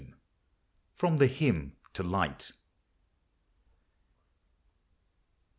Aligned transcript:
35 0.01 0.19
FROM 0.95 1.17
THE 1.17 1.27
"HYMN 1.27 1.75
TO 1.93 2.01
LIGHT." 2.01 2.53